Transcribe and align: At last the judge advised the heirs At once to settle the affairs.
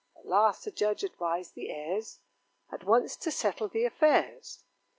At 0.17 0.25
last 0.25 0.65
the 0.65 0.71
judge 0.71 1.03
advised 1.03 1.53
the 1.53 1.69
heirs 1.69 2.21
At 2.71 2.83
once 2.85 3.15
to 3.17 3.29
settle 3.29 3.67
the 3.67 3.85
affairs. 3.85 4.63